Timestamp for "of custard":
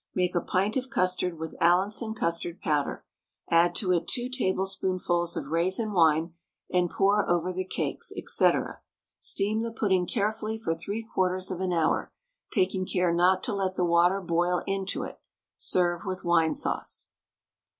0.77-1.37